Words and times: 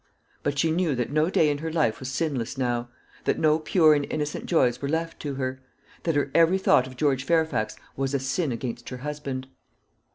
But 0.41 0.57
she 0.57 0.71
knew 0.71 0.95
that 0.95 1.11
no 1.11 1.29
day 1.29 1.47
in 1.47 1.59
her 1.59 1.71
life 1.71 1.99
was 1.99 2.09
sinless 2.09 2.57
now; 2.57 2.89
that 3.25 3.37
no 3.37 3.59
pure 3.59 3.93
and 3.93 4.11
innocent 4.11 4.47
joys 4.47 4.81
were 4.81 4.89
left 4.89 5.19
to 5.19 5.35
her; 5.35 5.61
that 6.05 6.15
her 6.15 6.31
every 6.33 6.57
thought 6.57 6.87
of 6.87 6.97
George 6.97 7.23
Fairfax 7.23 7.75
was 7.95 8.15
a 8.15 8.19
sin 8.19 8.51
against 8.51 8.89
her 8.89 8.97
husband. 9.05 9.45